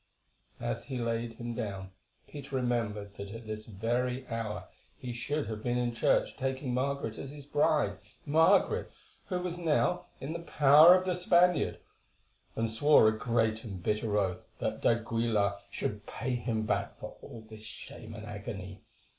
[0.59, 1.91] As he laid him down
[2.27, 7.19] Peter remembered that at this very hour he should have been in church taking Margaret
[7.19, 8.89] as his bride—Margaret,
[9.27, 14.47] who was now in the power of the Spaniard—and swore a great and bitter oath
[14.57, 18.81] that d'Aguilar should pay him back for all this shame and agony.